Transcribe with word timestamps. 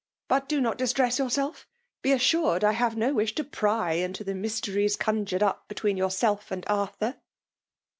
''But 0.29 0.49
do 0.49 0.59
not 0.59 0.79
distress 0.79 1.19
yourself; 1.19 1.67
be 2.01 2.11
assured 2.11 2.63
I 2.63 2.71
have 2.71 2.97
no 2.97 3.13
wish 3.13 3.35
to 3.35 3.43
pry 3.43 3.91
into 3.91 4.23
the 4.23 4.33
mys^ 4.33 4.59
tcries 4.59 4.97
conjured 4.97 5.43
up 5.43 5.67
between 5.67 5.95
yourself 5.95 6.49
and 6.49 6.65
Ar 6.67 6.87
thur." 6.97 7.17